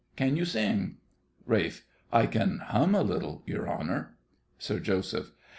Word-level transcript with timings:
Can 0.15 0.35
you 0.35 0.45
sing? 0.45 0.97
RALPH. 1.45 1.83
I 2.11 2.25
can 2.25 2.57
hum 2.57 2.95
a 2.95 3.03
little, 3.03 3.43
your 3.45 3.69
honour. 3.69 4.17
SIR 4.57 4.79
JOSEPH. 4.79 5.31